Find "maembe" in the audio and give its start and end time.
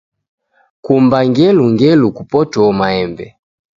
2.79-3.25